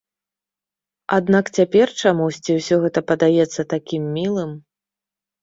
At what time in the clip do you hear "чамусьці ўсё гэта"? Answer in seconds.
2.05-2.99